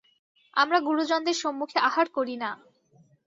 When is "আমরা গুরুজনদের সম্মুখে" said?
0.53-1.77